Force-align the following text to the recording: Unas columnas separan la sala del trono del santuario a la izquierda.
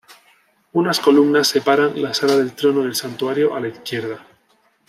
Unas 0.73 0.99
columnas 0.99 1.47
separan 1.49 2.01
la 2.01 2.11
sala 2.11 2.35
del 2.35 2.53
trono 2.53 2.81
del 2.81 2.95
santuario 2.95 3.53
a 3.53 3.59
la 3.59 3.67
izquierda. 3.67 4.25